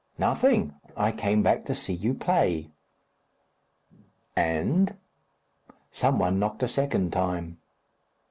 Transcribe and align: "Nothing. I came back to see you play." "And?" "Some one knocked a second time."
"Nothing. 0.17 0.73
I 0.97 1.11
came 1.11 1.43
back 1.43 1.63
to 1.65 1.75
see 1.75 1.93
you 1.93 2.15
play." 2.15 2.71
"And?" 4.35 4.97
"Some 5.91 6.17
one 6.17 6.39
knocked 6.39 6.63
a 6.63 6.67
second 6.67 7.13
time." 7.13 7.59